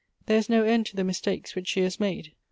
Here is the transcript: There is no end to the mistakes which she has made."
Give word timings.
There 0.25 0.39
is 0.39 0.49
no 0.49 0.63
end 0.63 0.87
to 0.87 0.95
the 0.95 1.03
mistakes 1.03 1.53
which 1.55 1.67
she 1.67 1.81
has 1.81 1.99
made." 1.99 2.33